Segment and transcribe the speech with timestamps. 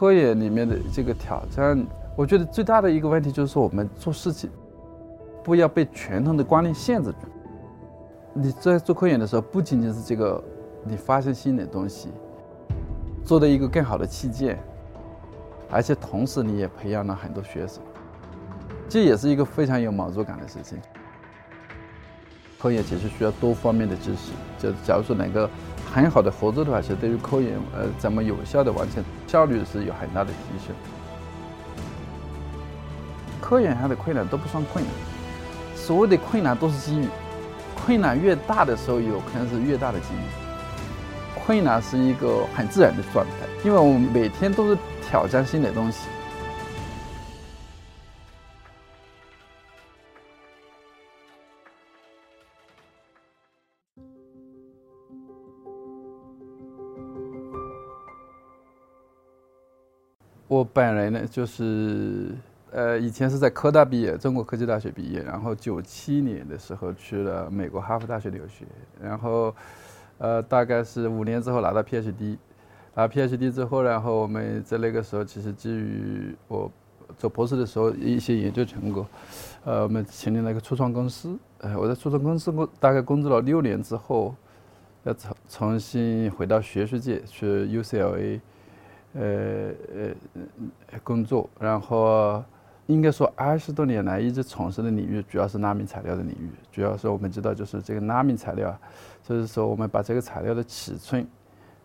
[0.00, 1.86] 科研里面的这个挑战，
[2.16, 4.48] 我觉得最大的一个问题就是说，我们做事情
[5.44, 7.28] 不要被传统的观念限制住。
[8.32, 10.42] 你在做科研的时候，不仅仅是这个
[10.84, 12.08] 你发现新的东西，
[13.26, 14.58] 做的一个更好的器件，
[15.70, 17.82] 而且同时你也培养了很多学生，
[18.88, 20.78] 这也是一个非常有满足感的事情。
[22.58, 25.46] 科研其实需要多方面的知识，就假如说能够
[25.92, 30.74] 很好的合作的话，其实对于科研呃怎么有效的完成，效率是有很大的提升。
[33.40, 34.92] 科研上的困难都不算困难，
[35.76, 37.06] 所谓的困难都是机遇，
[37.76, 41.44] 困难越大的时候，有可能是越大的机遇。
[41.44, 44.76] 困难是一个很自然的状态，因为我们每天都是
[45.08, 46.08] 挑战新的东西。
[60.50, 62.34] 我本人呢，就是
[62.72, 68.64] 呃，以前是在科大毕业，中国科技大学毕业，然后九七年的时候去了美国哈佛大学留学，
[69.00, 69.54] 然后
[70.18, 72.36] 呃，大概是五年之后拿到 PhD，
[72.96, 76.68] 拿 PhD 之后，然后我们在那个时候其实基于我
[77.16, 79.06] 做博士的时候一些研究成果，
[79.64, 84.34] 呃，我们成立了一个初创公司，呃，我在初创公司工大概工作了六年之后，
[85.04, 88.40] 要重重新回到学术界去 UCLA。
[89.12, 89.70] 呃
[90.92, 92.42] 呃，工作，然后
[92.86, 96.50] 应该说二十多年来一直从事的领域主要是纳米材料的领域。
[96.70, 98.80] 主要是我们知道，就是这个纳米材料啊，
[99.22, 101.26] 就是说我们把这个材料的尺寸，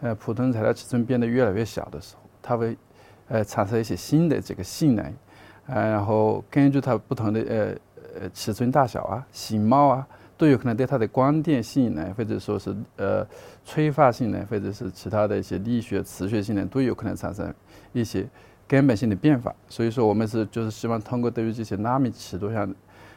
[0.00, 2.76] 呃，普通材料尺寸变得越来越小的时候，它会
[3.28, 5.14] 呃产生一些新的这个性能，
[5.66, 10.06] 呃，然后根据它不同的呃呃尺寸大小啊、形貌啊。
[10.36, 13.24] 都有可能对它的光电性能，或者说是呃
[13.64, 17.54] 催化性能，或者是其他的一些力学、磁学性能，都有可能产生
[17.92, 18.26] 一些
[18.66, 19.54] 根本性的变化。
[19.68, 22.74] 所以说，我们是就是希望通过对于这些纳米尺度上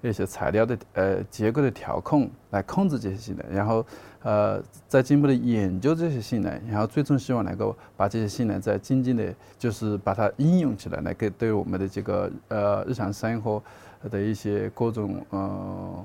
[0.00, 3.84] 一些材料的呃结构的调控来控制这些性能，然后
[4.22, 13.60] 呃再进一步的研究这些性能，然后最终希望能够把这些性能再精进的，就是把它应用起来，来给对我们的这个呃日常生活
[14.08, 16.04] 的一些各种呃。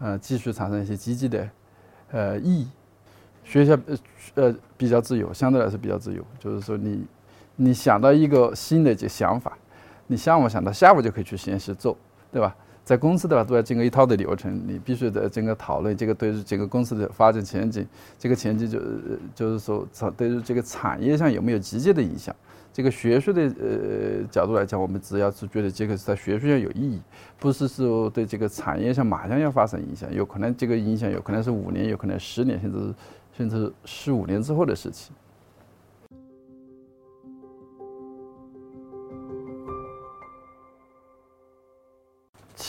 [0.00, 1.48] 呃，继续产生一些积极的，
[2.10, 2.68] 呃，意义。
[3.44, 3.98] 学校呃
[4.34, 6.24] 呃比较自由，相对来说比较自由。
[6.38, 7.06] 就是说，你
[7.56, 9.56] 你想到一个新的这想法，
[10.06, 11.96] 你上午想到，下午就可以去实验室做，
[12.32, 12.56] 对吧？
[12.90, 17.86] 在公司的话，都要经过一套的流程，你必须得经过讨论，这个对于整个公司的发展前景，
[18.18, 18.80] 这个前景就
[19.32, 19.86] 就是说，
[20.16, 22.34] 对于这个产业上有没有直接的影响。
[22.72, 27.00] 这个学术的呃角度来讲，我们只要是觉得这个是在学术上有意义，
[27.38, 32.94] 不是说对这个产业上马上要发生影响，有可能这个影响有可能是五年，有可能十年，甚至
[33.38, 35.14] 甚至十五年之后的事情。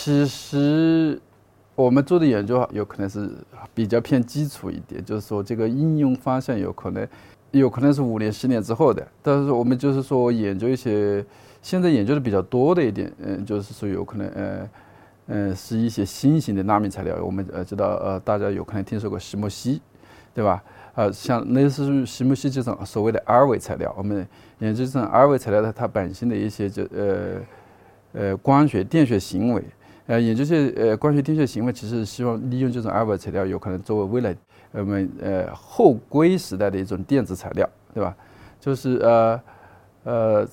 [0.00, 1.20] 其实
[1.74, 3.28] 我们做的研究有可能是
[3.74, 7.06] 比较偏基础一点，就是说这个应用方向有可能。
[7.50, 11.24] 有可能是五年、十年之后的，但是我们就是说研究一些
[11.62, 14.68] 现在研究的比较多的一点，嗯，就是说有可能，呃，
[15.28, 17.16] 嗯，是一些新型的纳米材料。
[17.24, 19.80] 我们呃知道，呃，大家有可能听说过石墨烯，
[20.34, 20.62] 对吧？
[20.94, 27.40] 呃，像类似于石墨烯这种所谓的二维材料，我们研究这种二维材料的它本身的一些就呃
[28.12, 29.64] 呃光学、电学行为，
[30.08, 34.34] 呃，研究这些呃光学、电学行为，其实希望利用这种二维材料，有可能作为未来。
[34.72, 38.16] 我们呃后硅时代的一种电子材料，对吧？
[38.58, 39.40] 就是呃
[40.04, 40.48] 呃，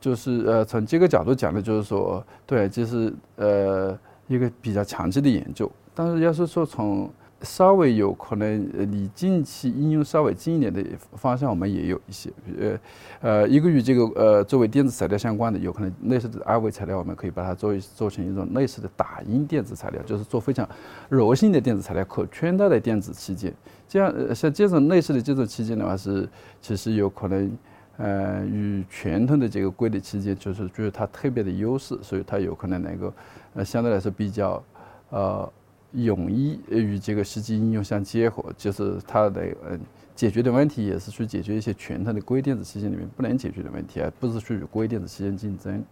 [0.00, 5.70] 就是呃从这个角度讲呢，就是说，对，就是呃一个比较长期的研究。
[5.94, 7.08] 但是要是说从
[7.46, 10.84] 稍微有可能呃离近期应用稍微近一点的
[11.14, 12.78] 方向，我们也有一些，呃，
[13.20, 20.68] 呃，一个与这个呃作为电子材料相关的，有可能类似的二维材料，我们可以把它做做成一种类似的打印电子材料，就是做非常
[21.08, 23.54] 柔性的电子材料，可穿戴的电子器件。
[23.88, 26.28] 这样像这种类似的这种器件的话，是
[26.60, 27.56] 其实有可能
[27.96, 33.12] 呃与传统的这个硅的器件，就是具有它特别的优势，所以它有可能能够
[33.54, 34.62] 呃相对来说比较
[35.10, 35.48] 呃。
[35.92, 39.80] 容易与这个实际应用相结合，就是它的嗯
[40.14, 45.84] 解决的问题也是去解决一些传统的硅电子器件里面不能解决的问题，而不是去与硅电子器件竞争。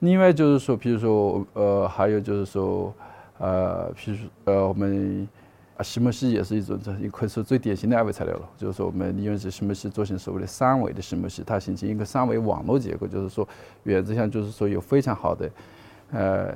[0.00, 2.94] 另外就是说，比如说呃，还有就是说
[3.38, 5.28] 呃，譬如呃，我们
[5.76, 8.48] 啊石墨烯也是一种，这可以说最典型的二维材料了。
[8.56, 13.46] 就是说，我们利用这石墨烯做成所谓的三维的石墨烯，它形成一个三维网络结构，就是说
[13.82, 15.50] 原则上就是说有非常好的
[16.12, 16.54] 呃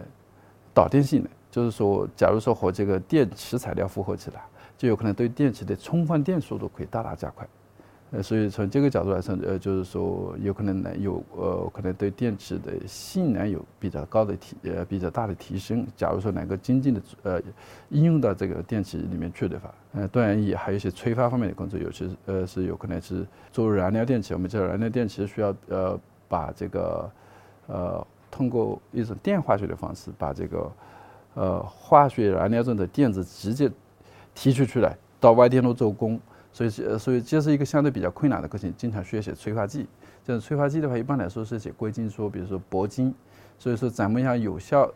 [0.73, 1.31] 导电性能。
[1.55, 4.43] 就是说，假如说和这个电池材料复合起来，
[4.77, 7.47] 就有可能对电池的充放电速度可以大大加快。
[8.11, 15.87] 呃，所以从这个角度来说，呃，就是说有可能呢有呃，可能对电池的性能有比较高的提呃比较大的提升。
[15.97, 17.41] 假如说能够精进的呃
[17.91, 24.35] 应用到这个电池里面去的话，呃，当然也还有一些催发方面的工作，有些呃是有可能是作为燃料电池。
[24.35, 25.97] 我们知道燃料电池需要呃
[26.29, 27.09] 把这个
[27.69, 30.69] 呃通过一种电化学的方式把这个
[31.35, 33.71] 呃化学燃料中的电子直接
[34.35, 36.21] 提取出来到外电路做功。
[36.53, 39.89] 所以，所以这是一个相对比较困难的过程，经常需要写催化剂。
[40.25, 43.13] 这种催化剂的话，一般来说是写硅金属，比如说铂金。
[43.59, 44.89] 所以说，咱们要有效，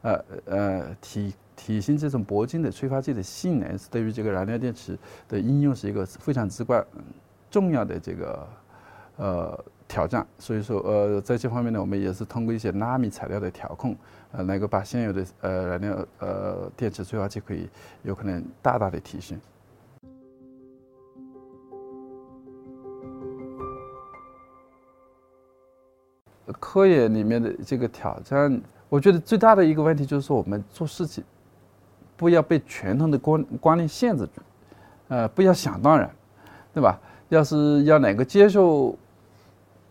[0.00, 4.98] 呃呃，体体现这种铂金的催化剂的性能，是对于这个燃料电池
[5.28, 6.82] 的应用是一个非常至关
[7.50, 8.48] 重要的这个
[9.16, 10.24] 呃挑战。
[10.38, 13.96] 所以说，呃，在这方面呢，我们也是通过一些纳米材料的调控，
[14.30, 17.68] 呃，能够把现有的呃燃料呃电池催化剂可以
[18.04, 19.36] 有可能大大的提升。
[26.60, 31.22] 科研里面的这个挑战，我觉得最大的一个问题就是说，我们做事情
[32.16, 34.40] 不要被传统的观观念限制住，
[35.08, 36.10] 呃，不要想当然，
[36.72, 36.98] 对吧？
[37.28, 38.98] 要是要能够接受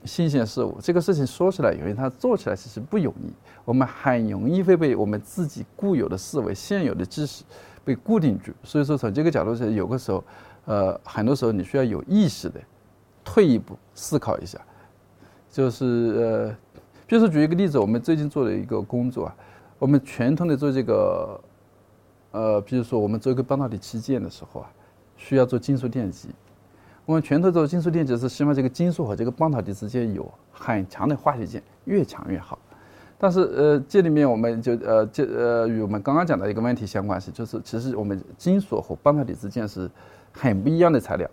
[0.06, 3.32] 新鲜事物，这个事情说起来容易，它做起来其实不容易。
[3.66, 7.44] 我们很容易会被我们自己固有的思维、现有的知识
[7.84, 8.54] 被固定住。
[8.64, 10.24] 所以说，从这个角度上，有个时候，
[10.66, 12.60] 呃，很多时候你需要有意识的
[13.24, 14.60] 退一步思考一下。
[15.52, 16.56] 就是呃，
[17.06, 19.36] 比如说举一个例子，我们最近做的一个工作啊，
[19.78, 21.42] 我们传统的做这个，
[22.32, 24.72] 呃，比如说我们做一个半导体器件的时候啊，
[25.18, 26.30] 需要做金属电极。
[27.10, 32.56] 我们拳头做金属电极是希望这个金属和这个半导体之间有很强的化学键，越强越好。
[33.18, 39.90] 但是呃，这里面我们就呃，这呃与我们刚刚讲的一个问题相关系，就是其实我们金属和半导体之间是
[40.32, 41.28] 很不一样的材料。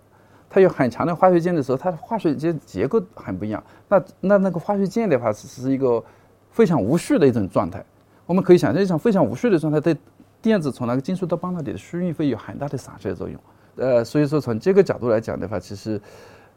[0.48, 3.62] 它有很强的化学键的时候，它的化学键结构很不一样。
[3.86, 6.02] 那那那个化学键的话，是是一个
[6.50, 7.84] 非常无序的一种状态。
[8.24, 9.94] 我们可以想象一种非常无序的状态，对
[10.40, 13.38] 电子从那个金属到半导体的输运会有很大的散射作用。
[13.76, 16.00] 呃，所以说从这个角度来讲的话，其实，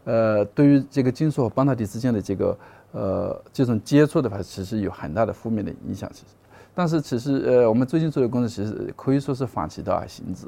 [0.05, 2.57] 呃，对于这个金属和半导体之间的这个
[2.91, 6.09] 呃这种接触的话，其实有很大的负面的影响。
[6.13, 6.33] 其实，
[6.73, 10.47] 但是其实呃，我们最近做的工作其实可以说是反其道而行之，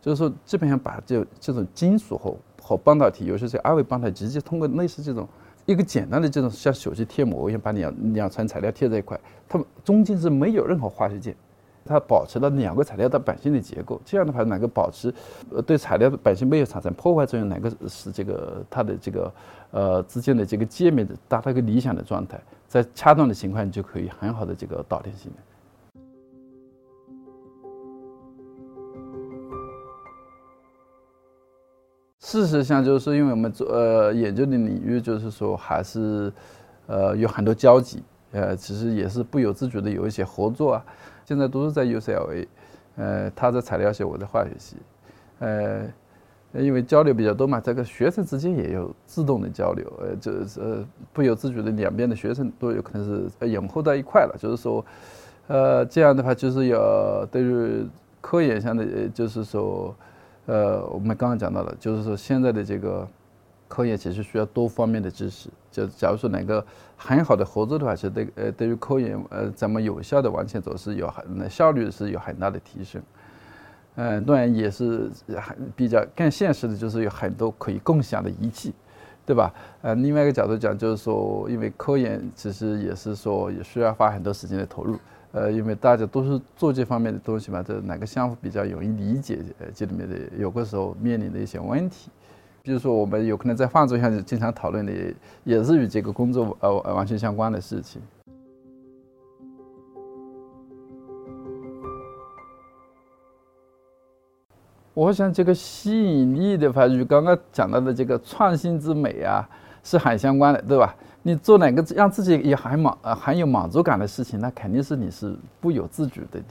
[0.00, 5.28] 就是说基本上把这这种金属和和半导体，尤其是二维半导体，直接通过类似这种
[5.66, 11.36] 一个简单的这种像手机贴膜一样，把两两层材料贴在一块，它们中间是没有任何化学键，
[11.88, 14.00] 它保持了两个材料的本身的结构。
[14.04, 15.12] 这样的话，哪个保持
[15.50, 19.32] 呃对材料的本身没有产生破坏作用，哪个使这个它的这个
[19.70, 22.38] 呃之间的这个界面的达到一个理想的状态，
[22.68, 25.42] 在恰当的情况就可以很好的这个导电性能。
[32.20, 36.30] 事实上，就是，因为我们做呃研究的领域，就是说还是
[36.86, 40.84] 呃有很多交集，呃，其实也是不由自主的有一些合作啊。
[41.24, 42.46] 现在都是在 UCLA，
[42.96, 44.76] 呃，他在材料系，我在化学系，
[45.40, 45.82] 呃，
[46.52, 54.36] 因为交流比较多嘛，这个学生之间也有自动的交流，呃，就是呃不由自主的两边的学生都有可能是融合到一块了。
[54.38, 54.84] 就是说，
[55.46, 57.86] 呃，这样的话，就是要对于
[58.20, 59.94] 科研上的，就是说。
[60.50, 63.06] 呃，我们刚刚讲到了，就是说现在的这个
[63.68, 65.50] 科研其实需要多方面的知识。
[65.70, 66.62] 就假如说能够
[66.96, 73.02] 很好的合作的话，其实对呃对于科研呃怎么有效的往前走是有很效率是有很大的提升。
[73.96, 78.72] 嗯，当然也是很比较更现实的，就是有很多可以共享的仪器，
[79.26, 79.52] 对吧？
[79.82, 84.96] 呃，另外一个角度讲，就是说因为科研其实也是说也需要花很多时间的投入。
[85.32, 89.40] 呃，因为大家都是做这方面的东西嘛，这哪个项目比较容易理解？
[89.58, 92.08] 呃，这里面的有个时候面临的一些问题，
[92.68, 94.92] 比如说我们有可能在饭桌上经常讨论的，
[95.42, 97.98] 也是与这个工作呃完全相关的事情。
[104.92, 109.48] 我想这个吸引力的话，与刚刚讲到的这个创新之美啊，
[109.82, 110.94] 是很相关的，对吧？
[111.22, 116.42] 你做哪个让自己也很满很有满足感的事情，那肯定是你是不由自主的，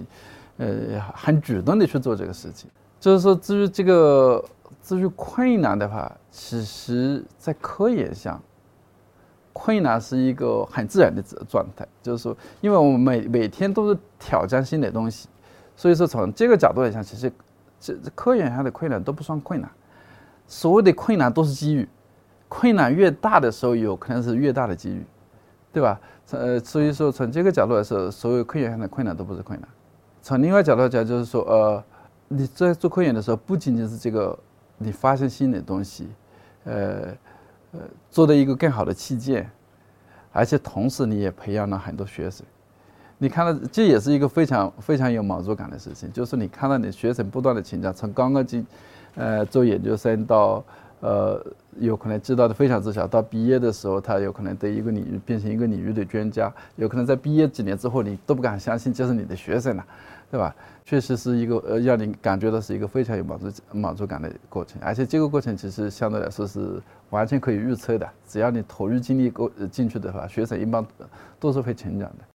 [0.58, 2.68] 呃，很主动的去做这个事情。
[3.00, 4.44] 就是说，至于这个
[4.82, 8.42] 至于困难的话，其实在科研上，
[9.54, 11.88] 困难是一个很自然的状态。
[12.02, 15.28] 就是说，因为我们每每天都是挑战新的东西，
[15.76, 17.32] 所以说从这个角度来讲，其实
[17.80, 19.70] 这科研上的困难都不算困难，
[20.48, 21.88] 所谓的困难都是机遇。
[22.50, 25.06] 困难越大的时候，有可能是越大的机遇，
[25.74, 26.00] 对吧？
[26.32, 29.68] 呃，所以说从这个角度来说，所有科研上的困难都不是困难。
[30.22, 31.84] 从另外角度来讲，就是说，呃，
[32.28, 34.38] 你在做科研的时候，不仅仅是这个
[34.78, 36.08] 你发现新的东西，
[36.66, 37.08] 呃
[37.72, 37.80] 呃
[38.10, 39.50] 做的一个更好的器件，
[40.32, 42.46] 而且同时你也培养了很多学生。
[43.18, 48.64] 你看到这也是一个非常非常有满足感的事情，就是你看到你学生不断的成长，从刚刚进
[49.16, 50.64] 呃做研究生到
[51.00, 51.44] 呃
[51.80, 59.86] 有可能知道的非常之少，到毕业的时候他有可能对一个领域变成一个领域的专家，有可能在毕业几年之后你都不敢相信这是你的学生了，
[60.30, 60.54] 对吧？
[60.84, 70.86] 确实是一个呃让你感觉到是一个非常有满足满足感的过程，而且这个过程其实相对来说是完全可以预测的，只要你投入精力够进去的话，学生一般
[71.40, 72.26] 都是会成长的。